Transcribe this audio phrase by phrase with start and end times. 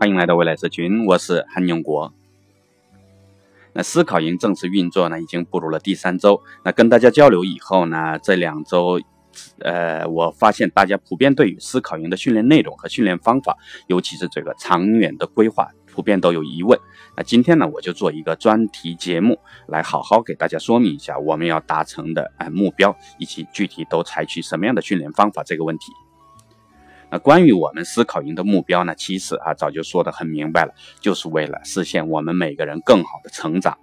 [0.00, 2.10] 欢迎来到未来社群，我是韩永国。
[3.74, 6.42] 那思考营正式运作呢，已经步入了第三周。
[6.64, 8.98] 那跟大家交流以后呢，这两周，
[9.58, 13.58] 呃，我发现大家普遍对于思考营的训练内容和训练方法，
[13.88, 16.80] 尤其是这个长远的规划，普遍都有疑问。
[17.14, 25.92] 那今天呢，我就做一个专题节目，来好好给大家说明一下我们要达成的哎目标，以及具体都采取什么样的训练方法这个问题。
[27.10, 33.76] 那关于我们思考营的目标呢，其实啊早就说得很明白了，就是为了实现我们每个人更好的成长。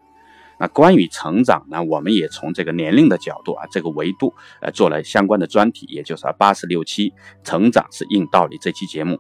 [0.60, 7.14] 那关于成长呢，我们也从这个年龄的角度啊这个维度呃做了相关的专题，也就是八十六期
[7.44, 9.20] 成长是硬道理这期节目。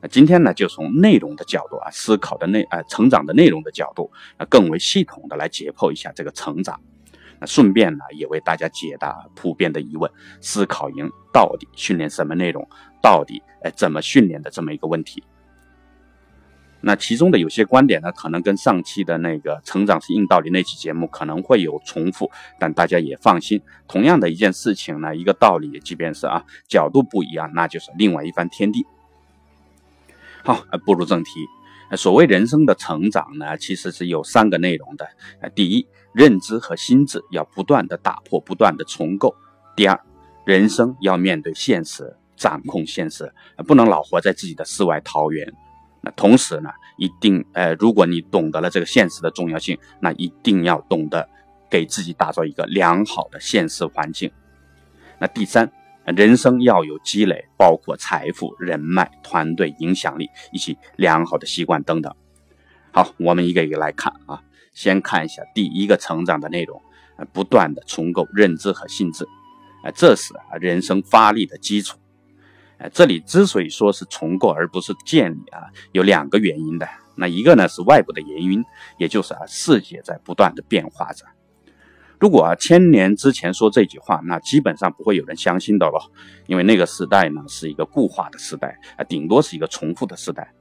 [0.00, 6.80] 那今天呢，就从内容的角度啊思考的内呃成长的内容的角度，那更为系统的来解剖一下这个成长。
[7.46, 10.10] 顺便呢，也为大家解答普遍的疑问：
[10.40, 12.68] 思考营到底训练什么内容？
[13.02, 15.22] 到底哎怎么训练的这么一个问题？
[16.84, 28.84] 那其中的有些观点呢，可能跟上期的那个成长是硬道理那期节目可能会有重复，但大家也放心，同样的一件事情呢，一个道理，即便是啊角度不一样，那就是另外一番天地。
[30.44, 31.30] 好，步入正题。
[31.96, 35.06] 所谓人生的成长呢，其实是有三个内容的。
[35.54, 39.34] 第一，认知和心智要不断的打破，不断的重构；
[39.76, 40.00] 第二，
[40.44, 42.16] 人生要面对现实。
[42.34, 43.32] 掌控现实，
[43.68, 45.46] 不能老活在自己的世外桃源。
[46.00, 51.28] 那同时呢，一定呃，如果你懂得了这个现实的重要性，那一定要懂得
[51.70, 54.28] 给自己打造一个良好的现实环境。
[55.20, 55.70] 那第三，
[56.04, 62.14] 人生要有积累，包括财富、人脉、团队影响力以及良好的习惯等等。
[62.90, 64.42] 好，我们一个一个来看啊，
[64.74, 66.82] 先看一下第一个成长的内容，
[67.32, 69.26] 不断的重构认知和心智，
[69.94, 71.98] 这是人生发力的基础。
[72.92, 76.88] 这里之所以说是重构而不是建立啊，有两个原因的。
[77.14, 78.64] 那一个呢是外部的原因，
[78.98, 81.24] 也就是啊世界在不断的变化着。
[82.22, 86.08] 如果啊千年之前说这句话，那基本上不会有人相信的了，
[86.46, 90.54] 因为那个时代呢是一个固化的时代啊，顶多是一个重复的时代。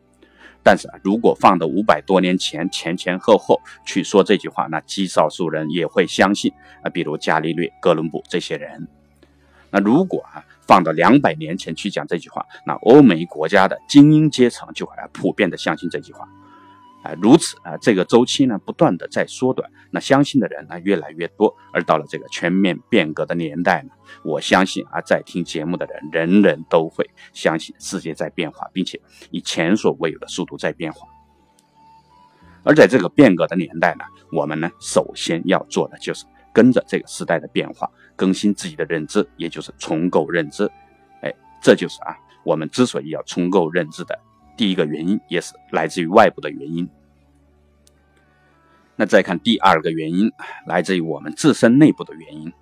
[0.63, 6.51] 但是啊，如果放到五百多年前前前后后去说这句话，那极少数人也会相信
[6.81, 8.87] 啊，比如伽利略、哥伦布这些人。
[9.69, 16.27] 那如果啊放到两百年前去讲这句话，那欧美国家的精英阶层就会普遍的相信这句话，
[17.03, 23.89] 啊，如此啊，这个周期呢不断的在缩短，那相信的人呢越来越多，而到了这个全面变革的年代呢，
[24.23, 29.01] 我相信啊，在听节目的人人人都会相信世界在变化，并且
[29.31, 31.07] 以前所未有的速度在变化。
[32.63, 37.89] 而在这个变革的年代呢，我们呢首先要做的就是跟着这个时代的变化。
[38.15, 40.69] 更新自己的认知，也就是重构认知。
[41.23, 44.19] 哎，这就是啊，我们之所以要重构认知的
[44.61, 46.87] 第一个原因，也是来自于外部的原因。
[48.95, 50.29] 那再看第二个原因，
[50.67, 52.53] 来自于我们自身内部的原因，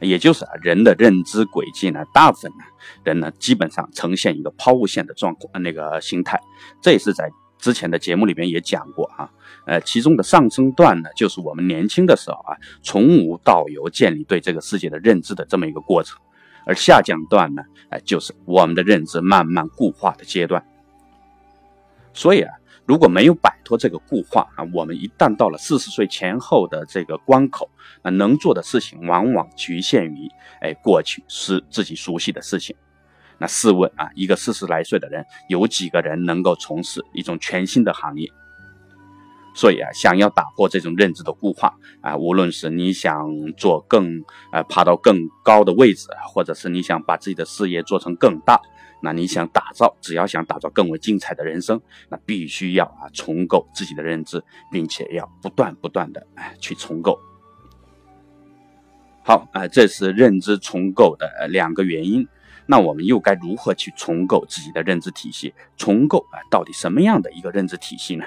[0.00, 2.58] 也就是啊，人的认知轨迹呢，大部分呢
[3.04, 6.38] 人呢，基本上呈现一个抛物线的状况，那个心态。
[6.82, 7.30] 这也是在。
[7.58, 9.30] 之前的节目里边也讲过啊，
[9.66, 16.18] 呃，其中的上升段呢，就是我们年轻的时候啊，从无到有建立对这个世界的认知的这么一个过程，
[16.66, 20.62] 而下降段呢，哎，就是我们的认知慢慢固化的阶段。
[22.12, 22.52] 所以啊，
[22.86, 27.70] 如果没有摆脱这个固化啊，我们一旦到了四十岁前后的这个关口，
[28.02, 30.28] 那能做的事情往往局限于
[30.60, 32.74] 哎过去是自己熟悉的事情。
[33.38, 38.28] 那试问啊，一个四十来岁的人，有几个人能够从事一种全新的行业？
[39.60, 43.28] 所以啊，想要打破这种认知的固化啊，无论是你想
[43.58, 48.58] 做更呃爬到更高的位置，或者是你想把自己的事业做成更大，
[49.02, 51.78] 那你想打造，只要想打造更为精彩的人生，
[52.08, 57.18] 那必须要啊重构自己的认知，并且要不断不断的哎去重构。
[59.22, 62.26] 好啊，这是认知重构的两个原因。
[62.64, 65.52] 那我们又该如何去重构自己的认知体系？
[65.76, 68.24] 重构啊，到底什么样的一个认知体系呢？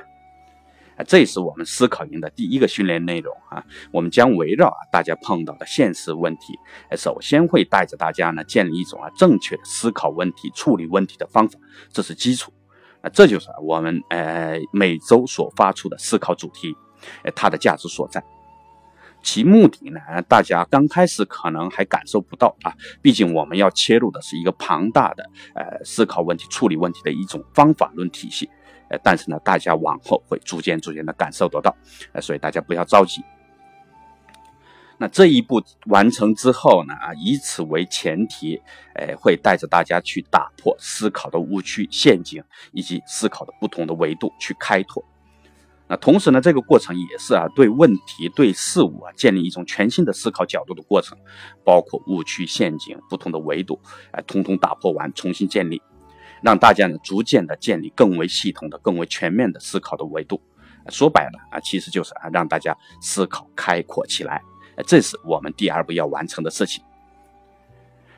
[1.04, 3.64] 这是我们思考营的第一个训练内容啊。
[3.92, 6.58] 我们将围绕啊大家碰到的现实问题，
[6.98, 11.60] 首先会带着大家呢建立一种啊正确的思考问题、处理问题的方法，
[11.92, 12.52] 这是基础。
[13.02, 16.74] 啊，这就是我们呃每周所发出的思考主题，
[17.24, 18.24] 呃，它的价值所在。
[19.22, 28.50] 其目的呢，大家刚开始可能还感受不到啊，毕竟我们要切入的是一个庞大的呃思考问题、处理问题的一种方法论体系，
[29.04, 31.76] 但是呢，大家往后会逐渐逐渐的感受得到，
[32.12, 33.24] 呃，所以大家不要着急。
[35.00, 38.62] 那这一步完成之后呢，啊，以此为前提，
[38.94, 42.42] 哎，会带着大家去打破思考的误区陷阱，
[42.72, 45.04] 以及思考的不同的维度去开拓。
[45.88, 51.18] 那同时呢，这个过程也是啊，对问题、对事物啊，建立一种全新的思考角度的过程，
[51.66, 53.78] 包括误区、陷阱、不同的维度，
[54.12, 55.82] 哎，通通打破完，重新建立，
[56.44, 60.42] 让大家呢，逐渐的建立更为系统的、更为全面的思考的维度。
[60.90, 64.42] 说白了啊，其实就是啊，让大家思考开阔起来。
[64.86, 66.84] 这是我们第二步要完成的事情。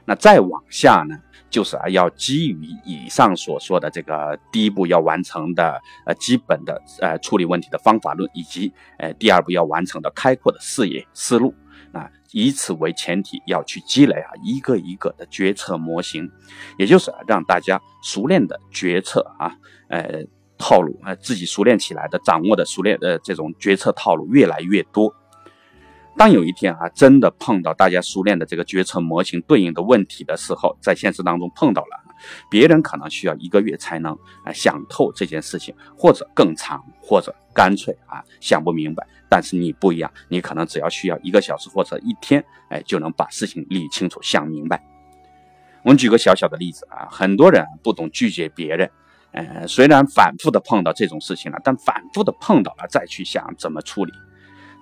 [0.07, 1.15] 那再往下呢，
[1.49, 11.53] 就是啊，要基于以上所说的这个第一步要完成的呃基本的呃处理问题的方法论，以及呃第二步要完成的开阔的视野思路
[11.95, 16.29] 啊，以此为前提要去积累啊一个一个的决策模型，
[16.77, 19.55] 也就是让大家熟练的决策啊
[19.87, 20.25] 呃
[20.57, 25.15] 套路啊自己熟练起来的掌握的熟练的这种决策套路越来越多。
[26.17, 32.04] 当有一天啊，真的碰到大家熟练的这个决策模型对应的问题的时候，在现实当中碰到了，
[32.49, 34.13] 别人可能需要一个月才能
[34.43, 39.07] 啊想透这件事情，或者更长，或者干脆啊想不明白。
[39.29, 44.83] 但是你不一样，你可能只要需要一个小时或者一天，哎，就能把事情理清楚、想明白。
[45.83, 48.89] 我们举个小小的例子啊，很多人不懂拒绝别人，
[49.31, 54.11] 呃，虽然反复的碰到这种事情了，但反复的碰到了再去想怎么处理，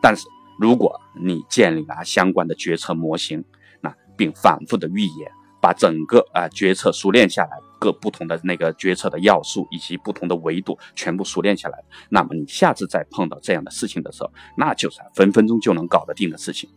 [0.01, 0.27] 但是。
[0.59, 3.43] 如果你建立了相关的决策模型，
[3.81, 5.31] 那并反复的预演，
[5.63, 16.69] 把整个啊决策熟练下来，各不同的那个决策的要素以及不同的维度全部熟练下来，那么你下次再碰到这样的事情的时候，那就是分分钟就能搞得定的事情。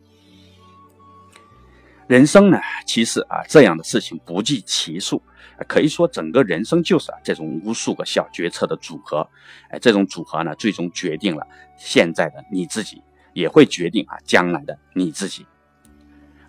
[2.06, 5.20] 人生呢，其实啊这样的事情不计其数，
[5.66, 9.28] 可以说整个人生就是啊这种无数个小决策的组合，
[9.68, 11.44] 哎，这种组合呢，最终决定了
[11.76, 13.02] 现在的你自己。
[13.32, 15.44] 也会决定啊将来的你自己，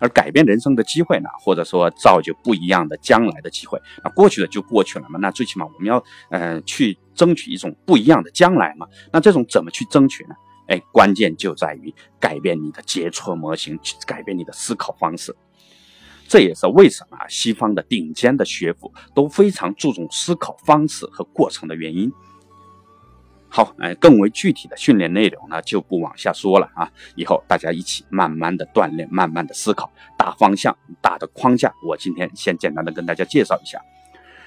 [0.00, 5.18] 而改变人生的机会呢，或者说造就不一样的将来的机会，那过去的就过去了嘛。
[5.20, 8.86] 那最起码我们要呃去争取一种不一样的将来嘛。
[9.12, 10.34] 那这种怎么去争取呢？
[10.68, 15.34] 哎，关键就在于改变你的决策模型，改变你的思考方式。
[16.26, 22.12] 这也是为什么西方的顶尖的学府都非常注重思考方式和过程的原因。
[23.50, 26.90] 好，哎，更为具体的训练内容呢，就不往下说了啊。
[27.16, 33.80] 以后大家一起慢慢的锻炼，慢慢的思考，大方向、大的框架，我今天先简单的跟大家介绍一下。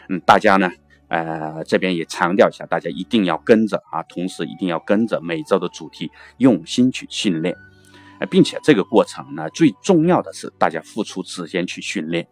[0.07, 0.69] 嗯，大家呢，
[1.07, 7.55] 呃，这边也强调一下，大家一定要跟着啊，同时一定要跟着每周的主题用心去训练，
[8.29, 12.27] 并且这个过程呢，最重要的是大家付出时间去训练。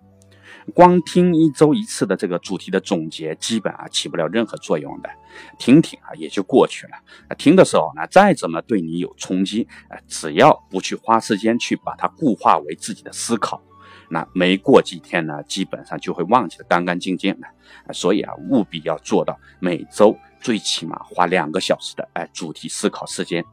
[0.69, 5.09] 光听一周一次的这个主题的总结，基本啊起不了任何作用的，
[5.57, 6.93] 听听啊也就过去了。
[7.37, 13.61] 听的时候呢，再怎么对你有冲击，啊，只要不去花时间去把它固化为自己的思考，
[14.09, 17.47] 那没过几天呢，基本上就会忘记的干干净净的。
[17.93, 23.43] 所以啊，务必要做到每周最起码花两个小时的哎主题思考时间，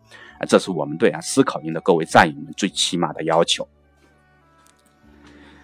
[0.49, 3.69] 这是我们对啊思考营的各位战友们最起码的要求。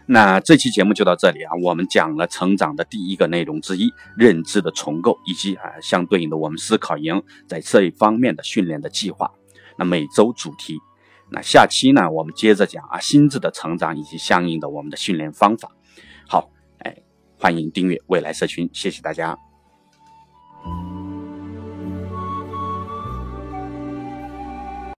[0.06, 9.30] 那这期节目就到这里啊，我们讲了成长的第一个内容之一，认知的重构，以及啊相对应的我们思考营在这一方面的训练的计划。
[9.78, 10.76] 那每周主题，
[11.30, 15.70] 那下期呢，我们接着讲啊心智的成长以及相应的我们的训练方法。
[16.28, 16.96] 好，哎，
[17.38, 19.51] 欢迎订阅未来社群，谢谢大家。